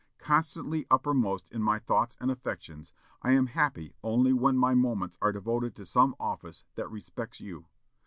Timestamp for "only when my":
4.03-4.73